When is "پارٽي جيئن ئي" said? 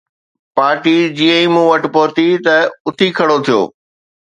0.59-1.45